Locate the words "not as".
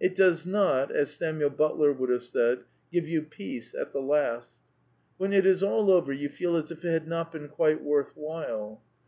0.46-1.12